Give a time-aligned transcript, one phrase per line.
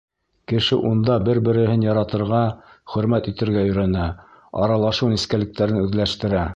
[0.51, 2.41] Кеше унда бер-береһен яратырға,
[2.95, 4.09] хөрмәт итергә өйрәнә,
[4.65, 6.47] аралашыу нескәлектәрен үҙләштерә.